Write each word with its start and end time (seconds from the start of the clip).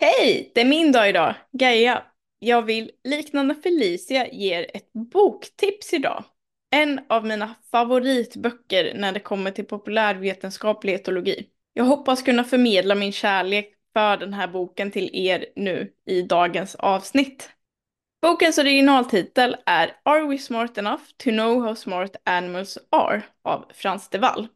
Hej, 0.00 0.52
det 0.54 0.60
är 0.60 0.64
min 0.64 0.92
dag 0.92 1.08
idag, 1.08 1.34
Gaia. 1.52 2.02
Jag 2.38 2.62
vill, 2.62 2.90
liknande 3.04 3.54
Felicia, 3.54 4.28
ge 4.32 4.54
er 4.54 4.66
ett 4.74 4.92
boktips 4.92 5.92
idag. 5.92 6.24
En 6.70 7.00
av 7.08 7.26
mina 7.26 7.54
favoritböcker 7.70 8.94
när 8.94 9.12
det 9.12 9.20
kommer 9.20 9.50
till 9.50 9.64
populärvetenskaplig 9.64 10.94
etologi. 10.94 11.46
Jag 11.72 11.84
hoppas 11.84 12.22
kunna 12.22 12.44
förmedla 12.44 12.94
min 12.94 13.12
kärlek 13.12 13.74
för 13.92 14.16
den 14.16 14.32
här 14.32 14.48
boken 14.48 14.90
till 14.90 15.10
er 15.12 15.46
nu 15.56 15.92
i 16.06 16.22
dagens 16.22 16.74
avsnitt. 16.74 17.50
Bokens 18.22 18.58
originaltitel 18.58 19.56
är 19.66 19.96
Are 20.02 20.28
we 20.28 20.38
smart 20.38 20.78
enough 20.78 21.02
to 21.16 21.30
know 21.30 21.62
how 21.62 21.74
smart 21.74 22.16
animals 22.24 22.78
are 22.90 23.22
av 23.42 23.64
Frans 23.74 24.08
de 24.08 24.18
Waal. 24.18 24.48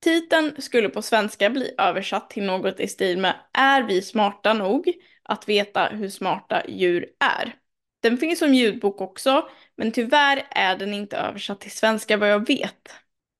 Titeln 0.00 0.54
skulle 0.58 0.88
på 0.88 1.02
svenska 1.02 1.50
bli 1.50 1.74
översatt 1.78 2.30
till 2.30 2.42
något 2.42 2.80
i 2.80 2.88
stil 2.88 3.18
med 3.18 3.34
Är 3.52 3.82
vi 3.82 4.02
smarta 4.02 4.52
nog 4.52 4.92
att 5.22 5.48
veta 5.48 5.86
hur 5.86 6.08
smarta 6.08 6.62
djur 6.68 7.06
är? 7.42 7.54
Den 8.02 8.18
finns 8.18 8.38
som 8.38 8.54
ljudbok 8.54 9.00
också, 9.00 9.48
men 9.76 9.92
tyvärr 9.92 10.46
är 10.50 10.76
den 10.76 10.94
inte 10.94 11.16
översatt 11.16 11.60
till 11.60 11.70
svenska 11.70 12.16
vad 12.16 12.30
jag 12.30 12.46
vet. 12.46 12.94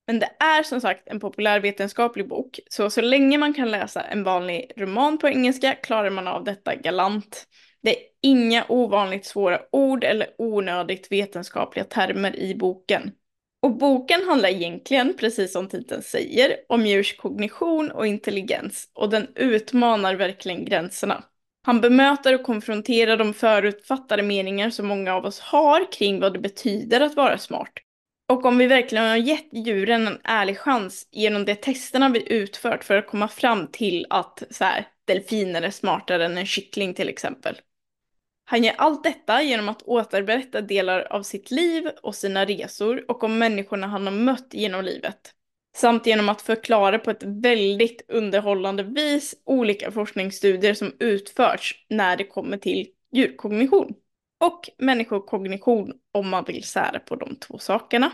Men 0.07 0.19
det 0.19 0.29
är 0.39 0.63
som 0.63 0.81
sagt 0.81 1.07
en 1.07 1.19
populärvetenskaplig 1.19 2.27
bok, 2.27 2.59
så 2.69 2.89
så 2.89 3.01
länge 3.01 3.37
man 3.37 3.53
kan 3.53 3.71
läsa 3.71 4.01
en 4.01 4.23
vanlig 4.23 4.71
roman 4.77 5.17
på 5.17 5.27
engelska 5.27 5.75
klarar 5.75 6.09
man 6.09 6.27
av 6.27 6.43
detta 6.43 6.75
galant. 6.75 7.47
Det 7.83 7.89
är 7.89 8.03
inga 8.21 8.65
ovanligt 8.69 9.25
svåra 9.25 9.61
ord 9.71 10.03
eller 10.03 10.27
onödigt 10.37 11.11
vetenskapliga 11.11 11.85
termer 11.85 12.35
i 12.35 12.55
boken. 12.55 13.11
Och 13.61 13.77
boken 13.77 14.23
handlar 14.27 14.49
egentligen, 14.49 15.13
precis 15.17 15.53
som 15.53 15.69
titeln 15.69 16.01
säger, 16.01 16.55
om 16.69 16.85
djurs 16.85 17.17
kognition 17.17 17.91
och 17.91 18.07
intelligens 18.07 18.89
och 18.93 19.09
den 19.09 19.27
utmanar 19.35 20.15
verkligen 20.15 20.65
gränserna. 20.65 21.23
Han 21.65 21.81
bemöter 21.81 22.35
och 22.35 22.43
konfronterar 22.43 23.17
de 23.17 23.33
förutfattade 23.33 24.23
meningar 24.23 24.69
som 24.69 24.87
många 24.87 25.13
av 25.13 25.25
oss 25.25 25.39
har 25.39 25.91
kring 25.91 26.19
vad 26.19 26.33
det 26.33 26.39
betyder 26.39 27.01
att 27.01 27.15
vara 27.15 27.37
smart. 27.37 27.73
Och 28.31 28.45
om 28.45 28.57
vi 28.57 28.67
verkligen 28.67 29.05
har 29.05 29.15
gett 29.15 29.47
djuren 29.51 30.07
en 30.07 30.19
ärlig 30.23 30.57
chans 30.57 31.07
genom 31.11 31.45
de 31.45 31.55
testerna 31.55 32.09
vi 32.09 32.33
utfört 32.33 32.83
för 32.83 32.97
att 32.97 33.07
komma 33.07 33.27
fram 33.27 33.67
till 33.67 34.05
att 34.09 34.43
så 34.49 34.63
här, 34.63 34.87
delfiner 35.07 35.61
är 35.61 35.71
smartare 35.71 36.25
än 36.25 36.37
en 36.37 36.45
kyckling 36.45 36.93
till 36.93 37.09
exempel. 37.09 37.55
Han 38.51 38.63
gör 38.63 38.73
allt 38.77 39.03
detta 39.03 39.41
genom 39.41 39.69
att 39.69 39.81
återberätta 39.81 40.61
delar 40.61 41.07
av 41.09 41.23
sitt 41.23 41.51
liv 41.51 41.89
och 42.03 42.15
sina 42.15 42.45
resor 42.45 43.05
och 43.07 43.23
om 43.23 43.37
människorna 43.37 43.87
han 43.87 44.05
har 44.05 44.13
mött 44.13 44.47
genom 44.51 44.85
livet. 44.85 45.33
Samt 45.75 46.05
genom 46.05 46.29
att 46.29 46.41
förklara 46.41 46.99
på 46.99 47.11
ett 47.11 47.23
väldigt 47.23 48.05
underhållande 48.07 48.83
vis 48.83 49.35
olika 49.43 49.91
forskningsstudier 49.91 50.73
som 50.73 50.93
utförts 50.99 51.85
när 51.89 52.17
det 52.17 52.23
kommer 52.23 52.57
till 52.57 52.87
djurkognition. 53.11 53.93
Och 54.39 54.69
människokognition 54.77 55.93
om 56.11 56.29
man 56.29 56.43
vill 56.43 56.63
sära 56.63 56.99
på 56.99 57.15
de 57.15 57.35
två 57.35 57.57
sakerna. 57.57 58.11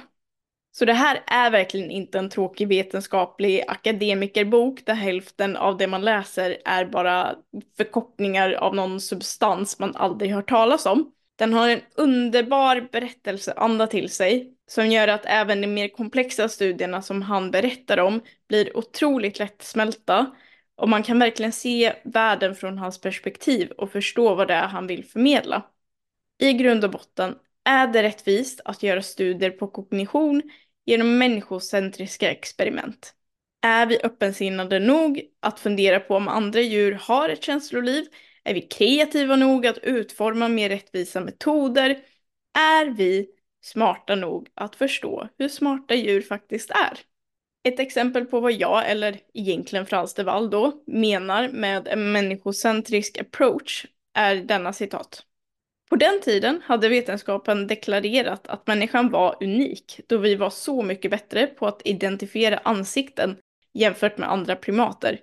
Så 0.80 0.86
det 0.86 0.94
här 0.94 1.24
är 1.28 1.52
verkligen 1.52 1.92
inte 1.92 2.20
en 2.20 2.30
tråkig 2.30 2.68
vetenskaplig 2.68 3.64
akademikerbok 3.68 4.86
där 4.86 4.94
hälften 4.94 5.56
av 5.58 5.78
det 5.78 5.88
man 5.88 6.02
läser 6.02 6.58
är 6.66 6.86
bara 6.86 7.36
förkortningar 7.78 8.52
av 8.52 8.76
någon 8.76 9.02
substans 9.02 9.80
man 9.80 9.96
aldrig 9.96 10.32
hört 10.32 10.50
talas 10.50 10.86
om. 10.86 11.12
Den 11.36 11.54
har 11.54 11.70
en 11.70 11.82
underbar 11.96 12.90
berättelseanda 12.92 13.88
till 13.88 14.10
sig 14.10 14.54
som 14.68 14.88
gör 14.88 15.08
att 15.08 15.26
även 15.26 15.62
de 15.62 15.68
mer 15.68 15.88
komplexa 15.88 16.50
studierna 16.50 17.02
som 17.02 17.22
han 17.22 17.52
berättar 17.52 17.98
om 17.98 18.22
blir 18.48 18.78
otroligt 18.78 19.40
lättsmälta 19.40 20.36
och 20.76 20.90
man 20.90 21.04
kan 21.04 21.20
verkligen 21.20 21.52
se 21.52 21.94
världen 22.04 22.56
från 22.56 22.78
hans 22.78 23.02
perspektiv 23.02 23.72
och 23.72 23.92
förstå 23.92 24.36
vad 24.36 24.48
det 24.48 24.54
är 24.54 24.68
han 24.68 24.88
vill 24.88 25.06
förmedla. 25.06 25.66
I 26.40 26.54
grund 26.54 26.84
och 26.84 26.92
botten 26.92 27.36
är 27.66 27.88
det 27.88 28.04
rättvist 28.04 28.62
att 28.66 28.84
göra 28.84 29.02
studier 29.02 29.52
på 29.52 29.68
kognition 29.68 30.42
genom 30.88 31.18
människocentriska 31.18 32.32
experiment. 32.32 33.14
Är 33.62 33.86
vi 33.86 34.00
öppensinnade 34.04 34.80
nog 34.80 35.22
att 35.40 35.60
fundera 35.60 36.00
på 36.00 36.16
om 36.16 36.28
andra 36.28 36.62
djur 36.62 37.00
har 37.02 37.30
ett 37.30 37.44
känsloliv? 37.44 38.06
Är 38.44 38.54
vi 38.54 38.62
kreativa 38.62 39.36
nog 39.36 39.68
att 39.68 39.78
utforma 39.78 40.48
mer 40.48 40.70
rättvisa 40.70 41.22
metoder? 41.22 41.90
Är 42.58 42.86
vi 42.86 43.28
smarta 43.62 44.16
nog 44.16 44.48
att 44.54 44.76
förstå 44.76 45.30
hur 45.38 45.48
smarta 45.50 45.96
djur 45.96 46.22
faktiskt 46.22 46.72
är? 46.72 47.00
Ett 47.64 47.80
exempel 47.80 48.26
på 48.26 48.40
vad 48.40 48.54
jag, 48.54 48.90
eller 48.90 49.20
egentligen 49.34 49.86
Frans 49.86 50.14
de 50.14 50.24
Waal 50.24 50.50
då, 50.50 50.84
menar 50.88 51.50
med 51.50 51.88
en 51.88 52.12
människocentrisk 52.12 53.18
approach 53.18 53.86
är 54.14 54.36
denna 54.36 54.74
citat. 54.74 55.24
På 55.90 55.96
den 55.96 56.22
tiden 56.22 56.62
hade 56.66 56.90
vetenskapen 56.90 57.68
deklarerat 57.68 58.48
att 58.48 58.68
människan 58.68 59.10
var 59.12 59.44
unik 59.44 60.00
då 60.08 60.18
vi 60.18 60.36
var 60.36 60.50
så 60.50 60.82
mycket 60.82 61.12
bättre 61.12 61.48
på 61.48 61.68
att 61.68 61.82
identifiera 61.86 62.58
ansikten 62.58 63.38
jämfört 63.74 64.18
med 64.18 64.32
andra 64.32 64.56
primater. 64.56 65.20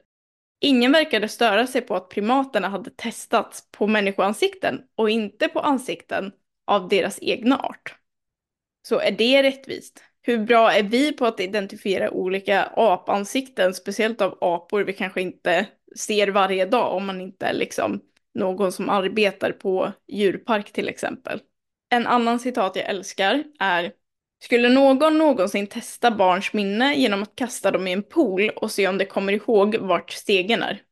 Ingen 0.60 0.92
verkade 0.92 1.28
störa 1.28 1.66
sig 1.66 1.80
på 1.80 1.96
att 1.96 2.08
primaterna 2.08 2.68
hade 2.68 2.90
testats 2.90 3.70
på 3.70 3.86
människoansikten 3.86 4.82
och 4.94 5.10
inte 5.10 5.48
på 5.48 5.60
ansikten 5.60 6.32
av 6.66 6.88
deras 6.88 7.18
egna 7.22 7.58
art. 7.58 7.94
Så 8.88 9.00
är 9.00 9.10
det 9.10 9.42
rättvist? 9.42 10.02
Hur 10.22 10.38
bra 10.38 10.72
är 10.72 10.82
vi 10.82 11.12
på 11.12 11.26
att 11.26 11.40
identifiera 11.40 12.10
olika 12.10 12.64
apansikten, 12.64 13.74
speciellt 13.74 14.20
av 14.20 14.38
apor 14.40 14.80
vi 14.80 14.92
kanske 14.92 15.22
inte 15.22 15.66
ser 15.96 16.28
varje 16.28 16.66
dag 16.66 16.96
om 16.96 17.06
man 17.06 17.20
inte 17.20 17.52
liksom 17.52 18.00
någon 18.34 18.72
som 18.72 18.90
arbetar 18.90 19.52
på 19.52 19.92
djurpark 20.08 20.72
till 20.72 20.88
exempel. 20.88 21.40
En 21.90 22.06
annan 22.06 22.40
citat 22.40 22.76
jag 22.76 22.84
älskar 22.88 23.44
är 23.58 23.92
Skulle 24.42 24.68
någon 24.68 25.18
någonsin 25.18 25.66
testa 25.66 26.10
barns 26.10 26.52
minne 26.52 26.94
genom 26.94 27.22
att 27.22 27.36
kasta 27.36 27.70
dem 27.70 27.86
i 27.86 27.92
en 27.92 28.02
pool 28.02 28.50
och 28.56 28.70
se 28.70 28.88
om 28.88 28.98
de 28.98 29.04
kommer 29.04 29.32
ihåg 29.32 29.76
vart 29.76 30.10
stegen 30.10 30.62
är? 30.62 30.82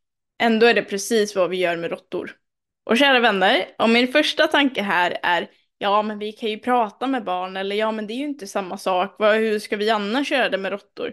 Ändå 0.43 0.67
är 0.67 0.75
det 0.75 0.83
precis 0.83 1.37
vad 1.37 1.51
vi 1.51 1.57
gör 1.57 1.77
med 1.77 1.91
råttor. 1.91 2.37
Och 2.85 2.99
kära 2.99 3.21
vänner, 3.21 3.67
om 3.79 3.93
min 3.93 4.13
första 4.13 4.47
tanke 4.47 4.83
här 4.83 5.19
är 5.23 5.51
ja 5.79 6.03
men 6.03 6.19
vi 6.19 6.33
kan 6.33 6.51
ju 6.51 6.59
prata 6.59 7.07
med 7.07 7.25
barn 7.25 7.57
eller 7.57 7.77
ja 7.77 7.93
men 7.93 8.07
det 8.07 8.13
är 8.13 8.17
ju 8.17 8.25
inte 8.25 8.47
samma 8.47 8.79
sak, 8.79 9.17
hur 9.19 9.59
ska 9.59 9.77
vi 9.77 9.91
annars 9.91 10.33
göra 10.33 10.49
det 10.49 10.59
med 10.59 10.73
råttor? 10.73 11.13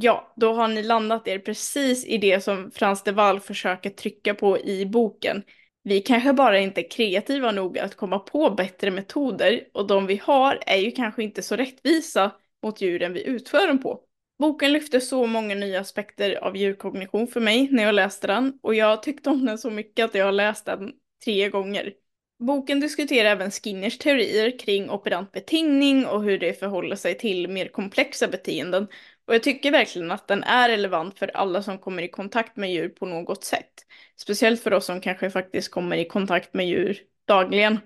Ja, 0.00 0.32
då 0.36 0.52
har 0.52 0.68
ni 0.68 0.82
landat 0.82 1.28
er 1.28 1.38
precis 1.38 2.04
i 2.04 2.18
det 2.18 2.40
som 2.40 2.70
Frans 2.70 3.02
de 3.02 3.12
Waal 3.12 3.40
försöker 3.40 3.90
trycka 3.90 4.34
på 4.34 4.58
i 4.58 4.86
boken. 4.86 5.42
Vi 5.82 6.00
kanske 6.00 6.32
bara 6.32 6.58
inte 6.58 6.80
är 6.80 6.90
kreativa 6.90 7.50
nog 7.50 7.78
att 7.78 7.94
komma 7.94 8.18
på 8.18 8.50
bättre 8.50 8.90
metoder 8.90 9.64
och 9.74 9.86
de 9.86 10.06
vi 10.06 10.16
har 10.24 10.58
är 10.66 10.76
ju 10.76 10.90
kanske 10.90 11.22
inte 11.22 11.42
så 11.42 11.56
rättvisa 11.56 12.30
mot 12.62 12.80
djuren 12.80 13.12
vi 13.12 13.26
utför 13.26 13.66
dem 13.66 13.82
på. 13.82 14.00
Boken 14.38 14.72
lyfter 14.72 15.00
så 15.00 15.26
många 15.26 15.54
nya 15.54 15.80
aspekter 15.80 16.34
av 16.44 16.56
djurkognition 16.56 17.26
för 17.26 17.40
mig 17.40 17.68
när 17.70 17.82
jag 17.82 17.94
läste 17.94 18.26
den 18.26 18.58
och 18.62 18.74
jag 18.74 19.02
tyckte 19.02 19.30
om 19.30 19.46
den 19.46 19.58
så 19.58 19.70
mycket 19.70 20.04
att 20.04 20.14
jag 20.14 20.24
har 20.24 20.32
läst 20.32 20.64
den 20.64 20.92
tre 21.24 21.48
gånger. 21.48 21.92
Boken 22.38 22.80
diskuterar 22.80 23.28
även 23.28 23.50
Skinners 23.50 23.98
teorier 23.98 24.58
kring 24.58 24.90
operant 24.90 25.32
betingning 25.32 26.06
och 26.06 26.22
hur 26.22 26.38
det 26.38 26.58
förhåller 26.58 26.96
sig 26.96 27.18
till 27.18 27.48
mer 27.48 27.68
komplexa 27.68 28.28
beteenden 28.28 28.88
och 29.28 29.34
jag 29.34 29.42
tycker 29.42 29.70
verkligen 29.70 30.10
att 30.10 30.28
den 30.28 30.42
är 30.44 30.68
relevant 30.68 31.18
för 31.18 31.30
alla 31.34 31.62
som 31.62 31.78
kommer 31.78 32.02
i 32.02 32.08
kontakt 32.08 32.56
med 32.56 32.72
djur 32.72 32.88
på 32.88 33.06
något 33.06 33.44
sätt. 33.44 33.72
Speciellt 34.16 34.62
för 34.62 34.72
oss 34.72 34.86
som 34.86 35.00
kanske 35.00 35.30
faktiskt 35.30 35.70
kommer 35.70 35.96
i 35.96 36.04
kontakt 36.04 36.54
med 36.54 36.68
djur 36.68 36.98
dagligen. 37.24 37.78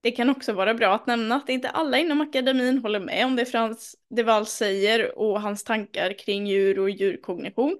Det 0.00 0.10
kan 0.10 0.30
också 0.30 0.52
vara 0.52 0.74
bra 0.74 0.94
att 0.94 1.06
nämna 1.06 1.34
att 1.36 1.48
inte 1.48 1.68
alla 1.68 1.98
inom 1.98 2.20
akademin 2.20 2.78
håller 2.78 3.00
med 3.00 3.26
om 3.26 3.36
det 3.36 3.46
Frans 3.46 3.96
de 4.10 4.22
Waal 4.22 4.46
säger 4.46 5.18
och 5.18 5.40
hans 5.40 5.64
tankar 5.64 6.18
kring 6.18 6.46
djur 6.46 6.78
och 6.78 6.90
djurkognition. 6.90 7.78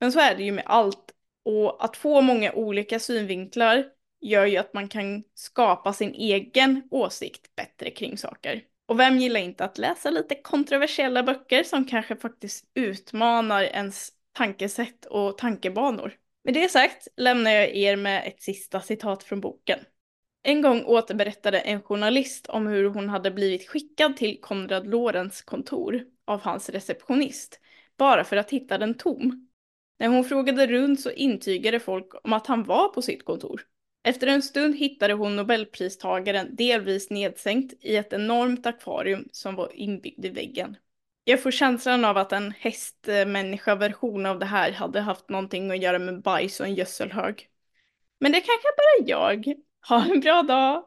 Men 0.00 0.12
så 0.12 0.20
är 0.20 0.36
det 0.36 0.42
ju 0.42 0.52
med 0.52 0.64
allt. 0.66 1.12
Och 1.44 1.84
att 1.84 1.96
få 1.96 2.20
många 2.20 2.52
olika 2.52 2.98
synvinklar 2.98 3.84
gör 4.26 4.46
ju 4.46 4.56
att 4.56 4.74
man 4.74 4.88
kan 4.88 5.22
skapa 5.34 5.92
sin 5.92 6.14
egen 6.14 6.82
åsikt 6.90 7.56
bättre 7.56 7.90
kring 7.90 8.18
saker. 8.18 8.62
Och 8.86 9.00
vem 9.00 9.18
gillar 9.18 9.40
inte 9.40 9.64
att 9.64 9.78
läsa 9.78 10.10
lite 10.10 10.34
kontroversiella 10.34 11.22
böcker 11.22 11.62
som 11.62 11.84
kanske 11.84 12.16
faktiskt 12.16 12.64
utmanar 12.74 13.62
ens 13.62 14.08
tankesätt 14.32 15.04
och 15.04 15.38
tankebanor? 15.38 16.14
Med 16.44 16.54
det 16.54 16.68
sagt 16.68 17.08
lämnar 17.16 17.50
jag 17.50 17.74
er 17.76 17.96
med 17.96 18.26
ett 18.26 18.42
sista 18.42 18.80
citat 18.80 19.22
från 19.22 19.40
boken. 19.40 19.78
En 20.42 20.62
gång 20.62 20.84
återberättade 20.84 21.58
en 21.58 21.82
journalist 21.82 22.46
om 22.46 22.66
hur 22.66 22.88
hon 22.88 23.08
hade 23.08 23.30
blivit 23.30 23.68
skickad 23.68 24.16
till 24.16 24.40
Konrad 24.40 24.86
Lorenz 24.86 25.42
kontor 25.42 26.04
av 26.24 26.40
hans 26.40 26.68
receptionist, 26.68 27.60
bara 27.98 28.24
för 28.24 28.36
att 28.36 28.50
hitta 28.50 28.78
den 28.78 28.94
tom. 28.94 29.48
När 29.98 30.08
hon 30.08 30.24
frågade 30.24 30.66
runt 30.66 31.00
så 31.00 31.10
intygade 31.10 31.80
folk 31.80 32.12
om 32.24 32.32
att 32.32 32.46
han 32.46 32.64
var 32.64 32.88
på 32.88 33.02
sitt 33.02 33.24
kontor. 33.24 33.62
Efter 34.06 34.26
en 34.26 34.42
stund 34.42 34.76
hittade 34.76 35.12
hon 35.14 35.36
nobelpristagaren 35.36 36.56
delvis 36.56 37.10
nedsänkt 37.10 37.74
i 37.80 37.96
ett 37.96 38.12
enormt 38.12 38.66
akvarium 38.66 39.28
som 39.32 39.54
var 39.54 39.76
inbyggd 39.76 40.24
i 40.24 40.28
väggen. 40.28 40.76
Jag 41.24 41.42
får 41.42 41.50
känslan 41.50 42.04
av 42.04 42.16
att 42.16 42.32
en 42.32 42.52
hästmänniska-version 42.58 44.26
av 44.26 44.38
det 44.38 44.46
här 44.46 44.72
hade 44.72 45.00
haft 45.00 45.28
någonting 45.28 45.70
att 45.70 45.82
göra 45.82 45.98
med 45.98 46.22
bajs 46.22 46.60
och 46.60 46.66
en 46.66 46.74
gödselhög. 46.74 47.48
Men 48.20 48.32
det 48.32 48.40
kanske 48.40 48.68
bara 48.76 49.08
jag. 49.08 49.54
Ha 49.88 50.04
en 50.04 50.20
bra 50.20 50.42
dag! 50.42 50.84